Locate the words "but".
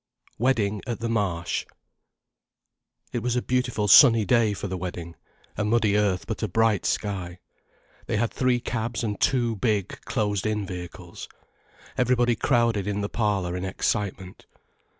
6.25-6.41